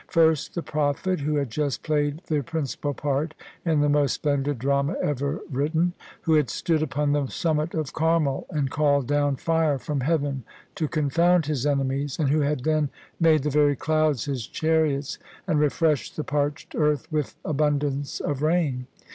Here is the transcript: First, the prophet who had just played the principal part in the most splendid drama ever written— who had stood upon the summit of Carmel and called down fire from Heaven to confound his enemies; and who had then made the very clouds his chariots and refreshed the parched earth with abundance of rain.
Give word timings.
First, 0.07 0.55
the 0.55 0.63
prophet 0.63 1.19
who 1.19 1.35
had 1.35 1.51
just 1.51 1.83
played 1.83 2.21
the 2.25 2.41
principal 2.41 2.91
part 2.91 3.35
in 3.63 3.81
the 3.81 3.87
most 3.87 4.13
splendid 4.13 4.57
drama 4.57 4.95
ever 4.99 5.41
written— 5.51 5.93
who 6.23 6.33
had 6.33 6.49
stood 6.49 6.81
upon 6.81 7.11
the 7.11 7.27
summit 7.27 7.75
of 7.75 7.93
Carmel 7.93 8.47
and 8.49 8.71
called 8.71 9.05
down 9.05 9.35
fire 9.35 9.77
from 9.77 9.99
Heaven 9.99 10.43
to 10.73 10.87
confound 10.87 11.45
his 11.45 11.67
enemies; 11.67 12.17
and 12.17 12.29
who 12.29 12.39
had 12.41 12.63
then 12.63 12.89
made 13.19 13.43
the 13.43 13.51
very 13.51 13.75
clouds 13.75 14.25
his 14.25 14.47
chariots 14.47 15.19
and 15.45 15.59
refreshed 15.59 16.15
the 16.15 16.23
parched 16.23 16.73
earth 16.73 17.07
with 17.11 17.35
abundance 17.45 18.19
of 18.21 18.41
rain. 18.41 18.87